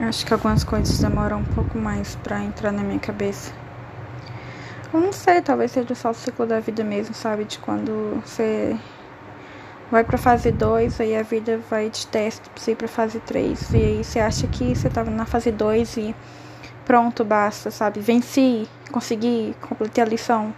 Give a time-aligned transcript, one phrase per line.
[0.00, 3.52] Acho que algumas coisas demoram um pouco mais para entrar na minha cabeça.
[4.92, 7.44] Eu não sei, talvez seja só o ciclo da vida mesmo, sabe?
[7.44, 8.76] De quando você
[9.90, 13.20] vai pra fase 2, aí a vida vai te testa pra você ir pra fase
[13.20, 13.72] 3.
[13.72, 16.14] E aí você acha que você tava na fase 2 e
[16.84, 18.00] pronto, basta, sabe?
[18.00, 20.52] Venci, consegui, completei a lição.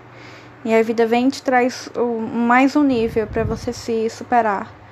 [0.65, 1.91] E a vida vem e te traz
[2.33, 4.86] mais um nível para você se superar.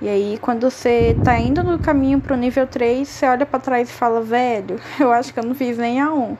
[0.00, 3.88] E aí, quando você tá indo no caminho pro nível 3, você olha para trás
[3.88, 6.36] e fala, velho, eu acho que eu não fiz nem a 1.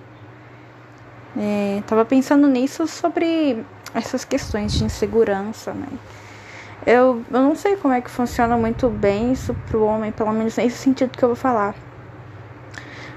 [1.36, 5.88] É, tava pensando nisso sobre essas questões de insegurança, né?
[6.86, 10.56] Eu, eu não sei como é que funciona muito bem isso pro homem, pelo menos
[10.56, 11.74] nesse sentido que eu vou falar.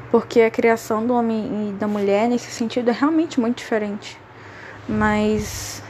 [0.09, 4.17] Porque a criação do homem e da mulher nesse sentido é realmente muito diferente.
[4.87, 5.83] Mas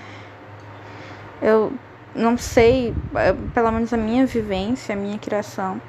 [1.41, 1.71] eu
[2.17, 5.79] não sei, é, pelo menos a minha vivência, a minha criação,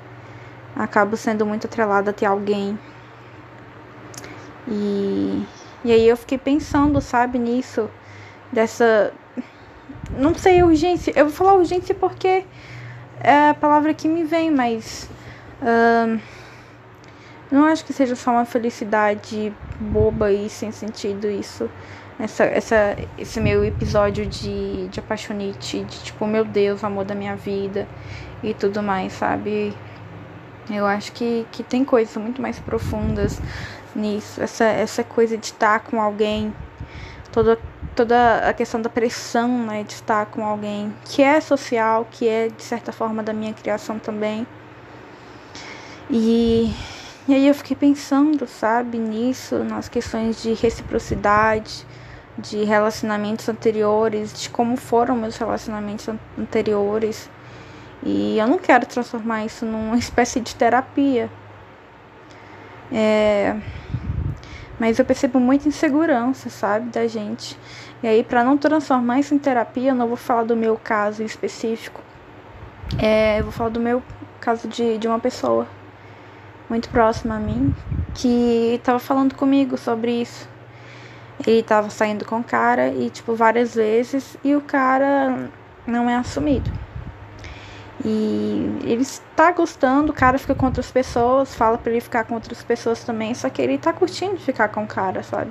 [0.76, 2.78] acabo sendo muito atrelada a ter alguém.
[4.68, 5.44] E,
[5.84, 7.88] e aí eu fiquei pensando, sabe, nisso,
[8.52, 9.12] dessa.
[10.16, 11.12] Não sei, urgência.
[11.16, 12.44] Eu vou falar urgência porque
[13.20, 15.08] é a palavra que me vem, mas.
[15.62, 16.20] Uh,
[17.50, 21.68] não acho que seja só uma felicidade boba e sem sentido isso
[22.18, 27.36] essa, essa, esse meu episódio de, de apaixonite, de tipo, meu Deus, amor da minha
[27.36, 27.86] vida
[28.42, 29.72] e tudo mais, sabe?
[30.68, 33.40] Eu acho que, que tem coisas muito mais profundas
[33.94, 34.42] nisso.
[34.42, 36.52] Essa, essa coisa de estar com alguém,
[37.30, 37.56] toda,
[37.94, 42.48] toda a questão da pressão né, de estar com alguém, que é social, que é
[42.48, 44.44] de certa forma da minha criação também.
[46.10, 46.74] E,
[47.28, 51.86] e aí eu fiquei pensando, sabe, nisso, nas questões de reciprocidade,
[52.38, 57.28] de relacionamentos anteriores, de como foram meus relacionamentos anteriores.
[58.02, 61.30] E eu não quero transformar isso numa espécie de terapia.
[62.90, 63.54] É...
[64.80, 67.58] Mas eu percebo muita insegurança, sabe, da gente.
[68.02, 71.22] E aí, para não transformar isso em terapia, eu não vou falar do meu caso
[71.22, 72.00] específico.
[72.98, 74.02] É, eu vou falar do meu
[74.40, 75.66] caso de, de uma pessoa
[76.68, 77.74] muito próxima a mim
[78.14, 80.48] que estava falando comigo sobre isso.
[81.46, 85.48] Ele tava saindo com o cara e, tipo, várias vezes e o cara
[85.86, 86.70] não é assumido.
[88.04, 92.34] E ele está gostando, o cara fica com outras pessoas, fala para ele ficar com
[92.34, 95.50] outras pessoas também, só que ele tá curtindo ficar com o cara, sabe?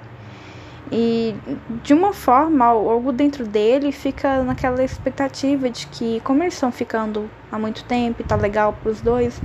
[0.89, 1.35] E
[1.83, 7.29] de uma forma, algo dentro dele fica naquela expectativa de que, como eles estão ficando
[7.51, 9.41] há muito tempo e tá legal pros dois,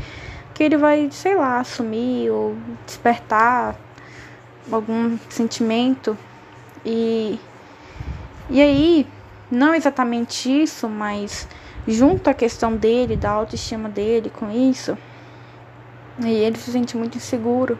[0.62, 2.56] que ele vai, sei lá, assumir ou
[2.86, 3.74] despertar
[4.70, 6.16] algum sentimento
[6.84, 7.36] e,
[8.48, 9.06] e aí,
[9.50, 11.48] não exatamente isso, mas
[11.86, 14.96] junto à questão dele, da autoestima dele com isso,
[16.20, 17.76] e ele se sente muito inseguro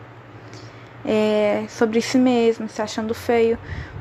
[1.04, 3.56] é, sobre si mesmo, se achando feio,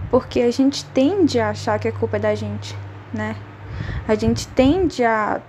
[0.09, 2.75] porque a gente tende a achar que a culpa é da gente,
[3.13, 3.35] né?
[4.07, 5.39] A gente tende a.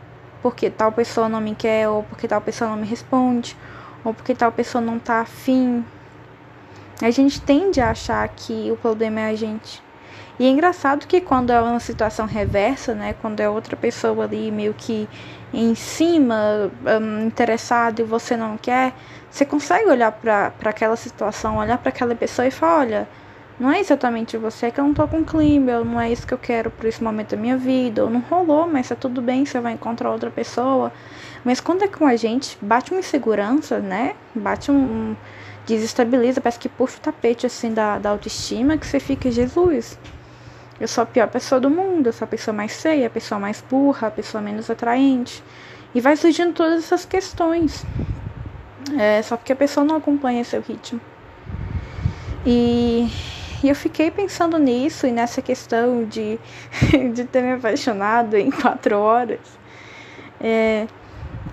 [0.42, 3.56] Porque tal pessoa não me quer, ou porque tal pessoa não me responde,
[4.04, 5.84] ou porque tal pessoa não tá afim,
[7.00, 9.82] a gente tende a achar que o problema é a gente.
[10.38, 14.50] E é engraçado que quando é uma situação reversa, né, quando é outra pessoa ali
[14.50, 15.08] meio que
[15.52, 16.70] em cima,
[17.00, 18.94] um, interessado e você não quer,
[19.30, 23.08] você consegue olhar para aquela situação, olhar para aquela pessoa e falar: olha,
[23.62, 26.38] não é exatamente você que eu não tô com clima, não é isso que eu
[26.38, 29.60] quero por esse momento da minha vida, ou não rolou, mas tá tudo bem, você
[29.60, 30.92] vai encontrar outra pessoa.
[31.44, 34.16] Mas quando é com a gente, bate uma insegurança, né?
[34.34, 35.16] Bate um, um
[35.64, 39.96] desestabiliza, parece que puxa o tapete assim da, da autoestima, que você fica, Jesus,
[40.80, 43.38] eu sou a pior pessoa do mundo, eu sou a pessoa mais feia, a pessoa
[43.38, 45.40] mais burra, a pessoa menos atraente.
[45.94, 47.86] E vai surgindo todas essas questões.
[48.98, 51.00] É, só porque a pessoa não acompanha seu ritmo.
[52.44, 53.08] E,
[53.62, 56.38] e eu fiquei pensando nisso e nessa questão de,
[57.14, 59.40] de ter me apaixonado em quatro horas.
[60.40, 60.86] É,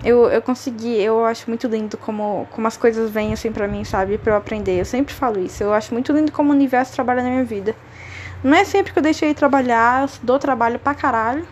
[0.02, 3.84] eu, eu consegui, eu acho muito lindo como, como as coisas vêm assim pra mim,
[3.84, 4.18] sabe?
[4.18, 4.80] Pra eu aprender.
[4.80, 5.62] Eu sempre falo isso.
[5.62, 7.74] Eu acho muito lindo como o universo trabalha na minha vida.
[8.42, 11.46] Não é sempre que eu deixei de trabalhar, dou trabalho pra caralho.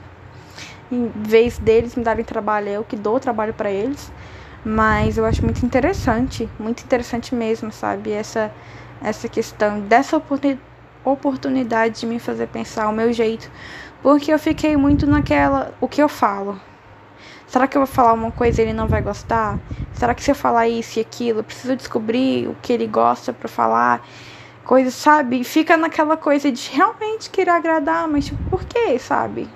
[0.90, 4.10] Em vez deles me darem trabalho, eu que dou trabalho para eles.
[4.64, 8.10] Mas eu acho muito interessante, muito interessante mesmo, sabe?
[8.12, 8.50] Essa,
[9.02, 10.22] essa questão dessa
[11.04, 13.50] oportunidade de me fazer pensar o meu jeito.
[14.02, 15.74] Porque eu fiquei muito naquela.
[15.80, 16.60] O que eu falo?
[17.46, 19.58] Será que eu vou falar uma coisa e ele não vai gostar?
[19.94, 23.32] Será que se eu falar isso e aquilo, eu preciso descobrir o que ele gosta
[23.32, 24.06] para falar?
[24.64, 25.42] Coisa, sabe?
[25.44, 29.48] Fica naquela coisa de realmente querer agradar, mas tipo, por quê, sabe?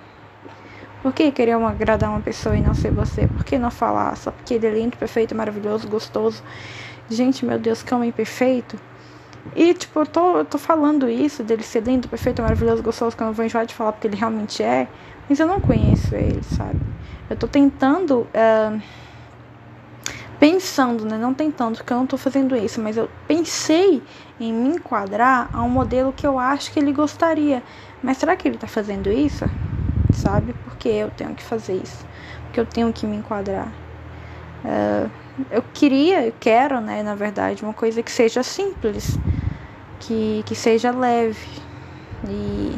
[1.02, 3.26] Por que querer agradar uma pessoa e não ser você?
[3.26, 6.42] Por que não falar só porque ele é lindo, perfeito, maravilhoso, gostoso?
[7.10, 8.78] Gente, meu Deus, que homem perfeito.
[9.56, 13.22] E, tipo, eu tô, eu tô falando isso dele ser lindo, perfeito, maravilhoso, gostoso, que
[13.22, 14.88] eu não vou enjoar de falar porque ele realmente é,
[15.28, 16.80] mas eu não conheço ele, sabe?
[17.28, 18.26] Eu tô tentando.
[18.34, 18.80] Uh,
[20.42, 21.16] pensando, né?
[21.16, 24.02] Não tentando, porque eu não tô fazendo isso, mas eu pensei
[24.40, 27.62] em me enquadrar a um modelo que eu acho que ele gostaria.
[28.02, 29.44] Mas será que ele tá fazendo isso?
[30.12, 30.52] Sabe?
[30.64, 32.04] Porque eu tenho que fazer isso.
[32.46, 33.72] Porque eu tenho que me enquadrar.
[34.64, 35.08] Uh,
[35.50, 39.18] eu queria, eu quero, né, na verdade, uma coisa que seja simples,
[40.00, 41.46] que, que seja leve.
[42.28, 42.76] E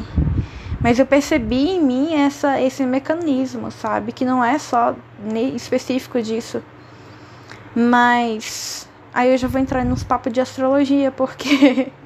[0.81, 4.95] mas eu percebi em mim essa esse mecanismo, sabe, que não é só
[5.55, 6.61] específico disso.
[7.75, 11.91] Mas aí eu já vou entrar nos papos de astrologia, porque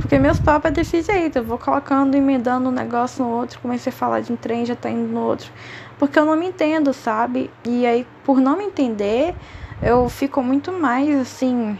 [0.00, 3.92] porque meus papos é desse jeito, eu vou colocando, emendando um negócio no outro, comecei
[3.92, 5.50] a falar de um trem, já tá indo no outro
[5.98, 7.50] porque eu não me entendo, sabe?
[7.64, 9.34] E aí, por não me entender,
[9.82, 11.78] eu fico muito mais assim.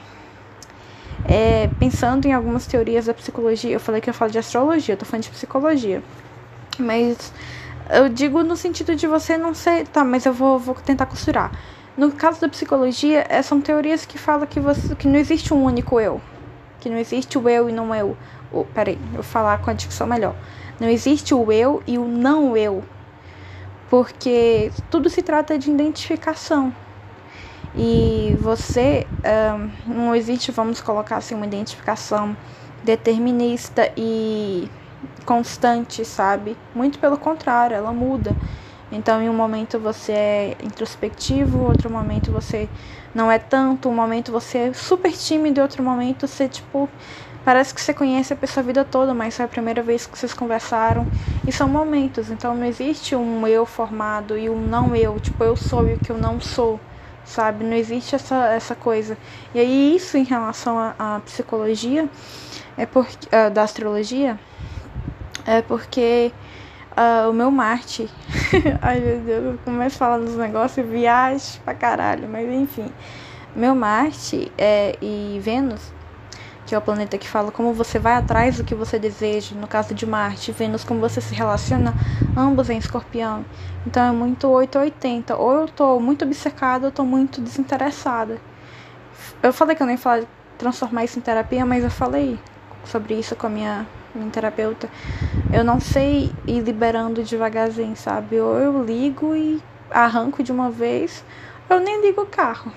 [1.27, 3.71] É, pensando em algumas teorias da psicologia.
[3.71, 6.03] Eu falei que eu falo de astrologia, eu tô falando de psicologia.
[6.79, 7.33] Mas
[7.91, 9.87] eu digo no sentido de você não ser.
[9.89, 11.53] Tá, mas eu vou, vou tentar costurar.
[11.97, 15.63] No caso da psicologia, é, são teorias que falam que, você, que não existe um
[15.63, 16.21] único eu.
[16.85, 18.15] Que não existe o eu e não eu.
[18.53, 20.37] Oh, peraí, eu vou falar com a dicção melhor.
[20.79, 22.85] Não existe o eu e o não eu
[23.89, 26.75] porque tudo se trata de identificação.
[27.75, 29.07] E você
[29.87, 32.37] um, não existe, vamos colocar assim, uma identificação
[32.83, 34.69] determinista e
[35.25, 36.57] constante, sabe?
[36.75, 38.37] Muito pelo contrário, ela muda.
[38.93, 42.69] Então, em um momento você é introspectivo, outro momento você
[43.15, 46.89] não é tanto, um momento você é super tímido, outro momento você, tipo,
[47.45, 50.19] Parece que você conhece a pessoa a vida toda, mas foi a primeira vez que
[50.19, 51.07] vocês conversaram.
[51.47, 55.55] E são momentos, então não existe um eu formado e um não eu, tipo, eu
[55.55, 56.81] sou e o que eu não sou,
[57.23, 57.63] sabe?
[57.63, 59.19] Não existe essa, essa coisa.
[59.55, 62.09] E aí, isso em relação à psicologia,
[62.79, 64.41] é porque, uh, da astrologia,
[65.45, 66.33] é porque
[66.97, 68.09] uh, o meu Marte.
[68.83, 72.91] Ai meu Deus, eu começo falar dos negócios e viajo pra caralho, mas enfim.
[73.55, 75.95] Meu Marte é, e Vênus
[76.67, 79.67] que é o planeta que fala como você vai atrás do que você deseja, no
[79.67, 81.95] caso de Marte, Vênus, como você se relaciona,
[82.37, 83.45] ambos em escorpião.
[83.87, 85.37] Então é muito 880.
[85.37, 88.39] Ou eu tô muito obcecada, ou eu tô muito desinteressada.
[89.43, 90.27] Eu falei que eu nem de
[90.57, 92.39] transformar isso em terapia, mas eu falei
[92.85, 94.89] sobre isso com a minha, minha terapeuta.
[95.53, 98.41] Eu não sei ir liberando devagarzinho, sabe?
[98.41, 101.25] Ou eu ligo e arranco de uma vez,
[101.69, 102.73] ou eu nem ligo o carro.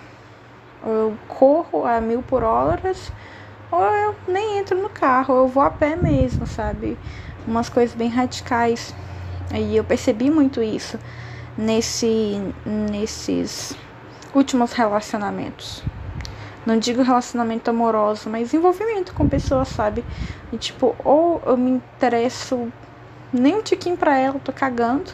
[0.83, 3.11] Ou eu corro a mil por horas
[3.71, 6.97] ou eu nem entro no carro, eu vou a pé mesmo, sabe?
[7.45, 8.95] Umas coisas bem radicais.
[9.53, 10.97] E eu percebi muito isso
[11.57, 13.75] nesse, nesses
[14.33, 15.83] últimos relacionamentos.
[16.67, 20.03] Não digo relacionamento amoroso, mas envolvimento com pessoas, sabe?
[20.51, 22.69] E tipo, ou eu me interesso
[23.31, 25.09] nem um tiquinho pra ela, tô cagando.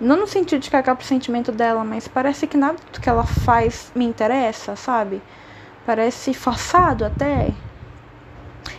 [0.00, 3.24] Não no sentido de cagar pro sentimento dela, mas parece que nada do que ela
[3.24, 5.20] faz me interessa, sabe?
[5.84, 7.52] Parece forçado até.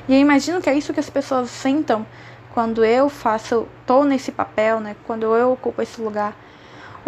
[0.07, 2.07] E eu imagino que é isso que as pessoas sentam
[2.53, 4.95] quando eu faço, tô nesse papel, né?
[5.05, 6.33] Quando eu ocupo esse lugar.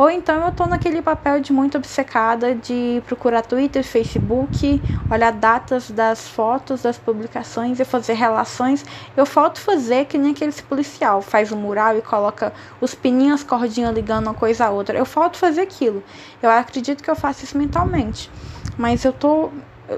[0.01, 4.81] Ou então eu tô naquele papel de muito obcecada de procurar Twitter, Facebook,
[5.11, 8.83] olhar datas das fotos, das publicações e fazer relações.
[9.15, 13.91] Eu falto fazer que nem aquele policial faz um mural e coloca os pininhos, cordinha
[13.91, 14.97] ligando uma coisa a outra.
[14.97, 16.03] Eu falto fazer aquilo.
[16.41, 18.31] Eu acredito que eu faço isso mentalmente.
[18.79, 19.51] Mas eu tô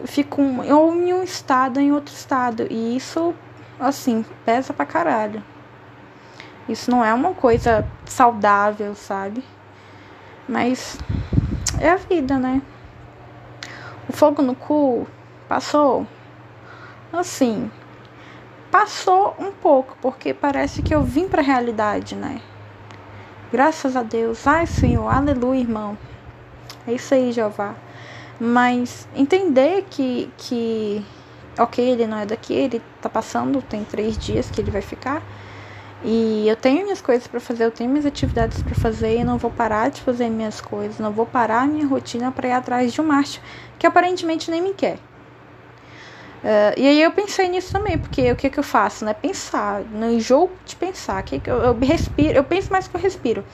[0.03, 2.67] fico ou em um estado em outro estado.
[2.69, 3.33] E isso,
[3.79, 5.41] assim, pesa pra caralho.
[6.67, 9.41] Isso não é uma coisa saudável, sabe?
[10.47, 10.97] Mas
[11.79, 12.61] é a vida, né?
[14.09, 15.07] O fogo no cu
[15.47, 16.05] passou.
[17.11, 17.71] Assim,
[18.71, 22.41] passou um pouco, porque parece que eu vim pra realidade, né?
[23.51, 24.47] Graças a Deus.
[24.47, 25.97] Ai, Senhor, aleluia, irmão.
[26.87, 27.75] É isso aí, Jeová.
[28.39, 31.05] Mas entender que, que
[31.57, 35.21] ok, ele não é daqui, ele tá passando, tem três dias que ele vai ficar.
[36.03, 39.37] E eu tenho minhas coisas para fazer, eu tenho minhas atividades para fazer e não
[39.37, 42.91] vou parar de fazer minhas coisas, não vou parar a minha rotina para ir atrás
[42.91, 43.39] de um macho
[43.79, 44.97] que aparentemente nem me quer.
[46.43, 49.13] Uh, e aí eu pensei nisso também, porque o que, que eu faço, né?
[49.13, 52.99] Pensar, no enjoo de pensar, que, que eu, eu respiro, eu penso mais que eu
[52.99, 53.45] respiro.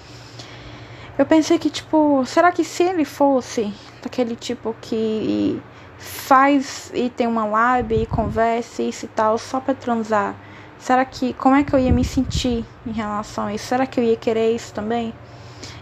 [1.15, 5.61] Eu pensei que, tipo, será que se ele fosse daquele tipo que
[5.99, 10.33] faz e tem uma live e conversa isso e tal só pra transar,
[10.79, 13.67] Será que como é que eu ia me sentir em relação a isso?
[13.67, 15.13] Será que eu ia querer isso também?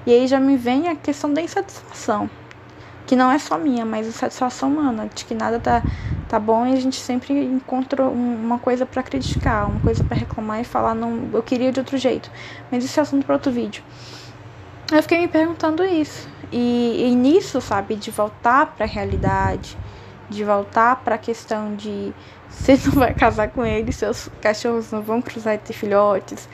[0.05, 2.29] E aí já me vem a questão da insatisfação,
[3.05, 5.83] que não é só minha, mas a satisfação humana, de que nada tá
[6.27, 10.59] tá bom e a gente sempre encontra uma coisa para criticar, uma coisa para reclamar
[10.59, 12.29] e falar não, eu queria de outro jeito.
[12.71, 13.83] Mas isso é assunto para outro vídeo.
[14.91, 16.27] Eu fiquei me perguntando isso.
[16.51, 19.77] E, e nisso, sabe, de voltar para a realidade,
[20.29, 22.13] de voltar para a questão de
[22.49, 26.47] você não vai casar com ele, seus cachorros não vão cruzar e ter filhotes.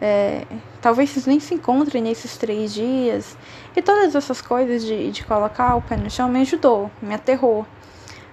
[0.00, 0.44] É,
[0.80, 3.36] talvez vocês nem se encontrem nesses três dias.
[3.76, 7.66] E todas essas coisas de, de colocar o pé no chão me ajudou, me aterrou.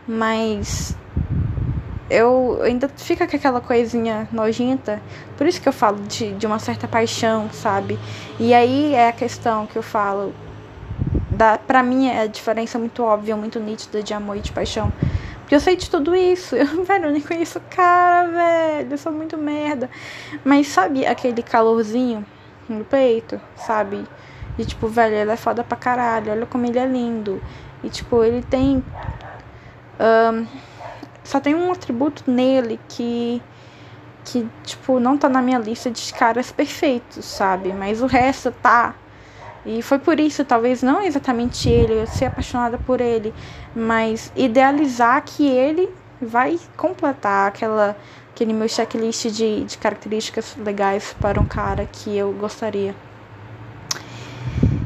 [0.07, 0.95] Mas
[2.09, 5.01] eu ainda fica com aquela coisinha nojenta.
[5.37, 7.97] Por isso que eu falo de, de uma certa paixão, sabe?
[8.39, 10.33] E aí é a questão que eu falo.
[11.35, 14.91] Da, pra mim é a diferença muito óbvia, muito nítida de amor e de paixão.
[15.39, 16.55] Porque eu sei de tudo isso.
[16.57, 18.91] Eu, velho, eu nem conheço o cara, velho.
[18.91, 19.89] Eu sou muito merda.
[20.43, 22.25] Mas sabe aquele calorzinho
[22.67, 24.03] no peito, sabe?
[24.57, 26.31] De tipo, velho, ele é foda pra caralho.
[26.31, 27.39] Olha como ele é lindo.
[27.83, 28.83] E tipo, ele tem.
[29.99, 30.47] Um,
[31.23, 33.41] só tem um atributo nele que.
[34.23, 37.71] Que, tipo, não tá na minha lista de caras perfeitos, sabe?
[37.71, 38.95] Mas o resto tá.
[39.65, 43.33] E foi por isso, talvez não exatamente ele, eu ser apaixonada por ele,
[43.75, 45.89] mas idealizar que ele
[46.21, 47.97] vai completar aquela,
[48.31, 52.95] aquele meu checklist de, de características legais para um cara que eu gostaria.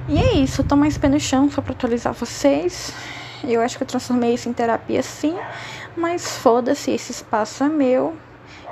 [0.08, 2.94] E é isso, eu tô mais pé no chão só pra atualizar vocês.
[3.44, 5.36] Eu acho que eu transformei isso em terapia sim,
[5.96, 8.16] mas foda-se, esse espaço é meu.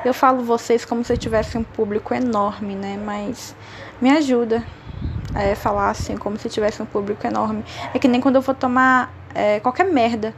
[0.06, 2.98] Eu falo vocês como se eu tivesse um público enorme, né?
[3.04, 3.56] Mas
[4.02, 4.64] me ajuda
[5.36, 7.64] é, falar assim, como se tivesse um público enorme.
[7.94, 10.34] É que nem quando eu vou tomar é, qualquer merda.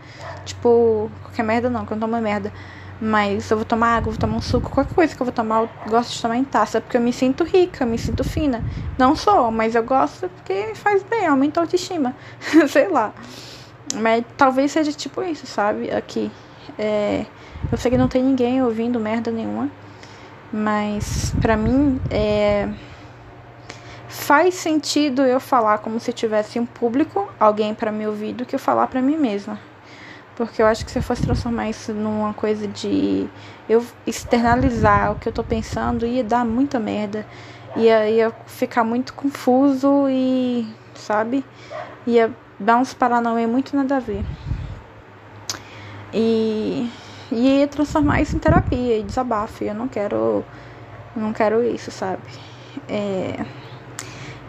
[0.45, 2.51] Tipo, qualquer merda não, que eu não tomo merda.
[3.01, 5.61] Mas eu vou tomar água, vou tomar um suco, qualquer coisa que eu vou tomar,
[5.61, 8.61] eu gosto de tomar em taça, porque eu me sinto rica, eu me sinto fina.
[8.97, 12.13] Não sou, mas eu gosto porque faz bem, aumenta a autoestima.
[12.67, 13.13] Sei lá.
[13.95, 15.89] Mas talvez seja tipo isso, sabe?
[15.91, 16.29] Aqui.
[16.77, 17.25] É,
[17.71, 19.69] eu sei que não tem ninguém ouvindo merda nenhuma.
[20.51, 22.67] Mas pra mim é
[24.29, 28.53] faz sentido eu falar como se tivesse um público, alguém para me ouvir, do que
[28.53, 29.59] eu falar para mim mesma.
[30.35, 33.27] Porque eu acho que se eu fosse transformar isso numa coisa de
[33.67, 37.25] eu externalizar o que eu tô pensando, ia dar muita merda.
[37.75, 41.43] Ia, ia ficar muito confuso e, sabe?
[42.05, 44.23] Ia dar uns paranauê muito nada a ver.
[46.13, 46.87] E,
[47.31, 49.63] e ia transformar isso em terapia e desabafo.
[49.63, 50.45] E eu não quero.
[51.15, 52.21] Não quero isso, sabe?
[52.87, 53.43] É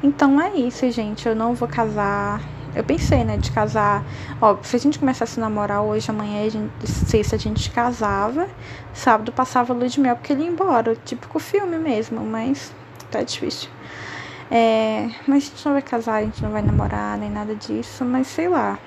[0.03, 1.29] então é isso, gente.
[1.29, 2.41] Eu não vou casar.
[2.75, 4.05] Eu pensei, né, de casar.
[4.41, 8.49] Ó, se a gente começasse a namorar hoje, amanhã, a gente, sexta, a gente casava.
[8.95, 10.95] Sábado passava lua de mel porque ele ia embora.
[11.05, 12.73] Típico filme mesmo, mas
[13.11, 13.69] tá difícil.
[14.51, 18.05] É, mas a gente não vai casar, a gente não vai namorar, nem nada disso,
[18.05, 18.79] mas sei lá.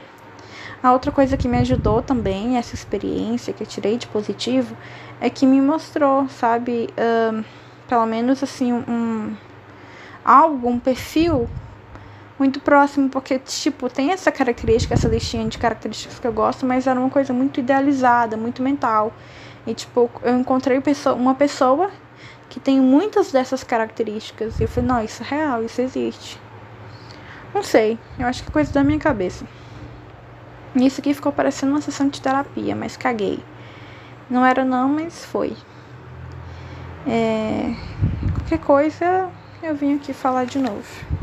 [0.82, 4.76] A outra coisa que me ajudou também, essa experiência que eu tirei de positivo,
[5.22, 6.90] é que me mostrou, sabe,
[7.88, 9.34] pelo menos assim, um
[10.24, 11.50] algo, um perfil
[12.38, 16.88] muito próximo, porque, tipo, tem essa característica, essa listinha de características que eu gosto, mas
[16.88, 19.14] era uma coisa muito idealizada, muito mental.
[19.66, 20.82] E, tipo, eu encontrei
[21.16, 21.90] uma pessoa
[22.50, 24.60] que tem muitas dessas características.
[24.60, 26.40] E eu falei, não, isso é real, isso existe.
[27.54, 29.46] Não sei, eu acho que é coisa da minha cabeça.
[30.76, 33.44] E isso aqui ficou parecendo uma sessão de terapia, mas caguei.
[34.30, 35.56] Não era não, mas foi.
[37.08, 37.76] É...
[38.34, 39.30] Qualquer coisa,
[39.66, 41.23] eu vim aqui falar de novo.